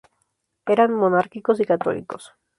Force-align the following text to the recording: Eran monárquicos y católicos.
Eran 0.65 0.95
monárquicos 0.95 1.59
y 1.59 1.65
católicos. 1.65 2.33